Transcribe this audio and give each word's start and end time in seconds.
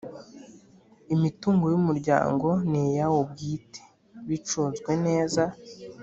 Imitungo 1.13 1.65
y’umuryango 1.73 2.47
ni 2.69 2.81
iyawo 2.85 3.19
bwite 3.31 3.81
bicunzwe 4.27 4.91
neza 5.05 5.43